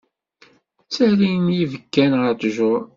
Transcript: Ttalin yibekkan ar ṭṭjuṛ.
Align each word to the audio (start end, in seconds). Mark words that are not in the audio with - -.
Ttalin 0.85 1.43
yibekkan 1.57 2.11
ar 2.19 2.33
ṭṭjuṛ. 2.35 2.81